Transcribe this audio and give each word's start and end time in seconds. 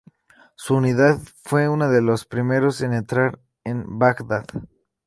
Su 0.55 0.73
unidad 0.77 1.19
fue 1.43 1.69
una 1.69 1.87
de 1.87 2.01
los 2.01 2.25
primeros 2.25 2.81
en 2.81 2.93
entrar 2.93 3.39
en 3.63 3.83
Bagdad. 3.99 4.47